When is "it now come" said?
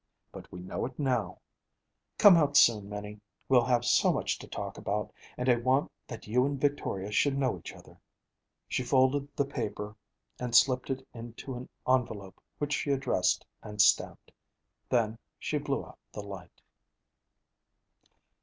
0.87-2.35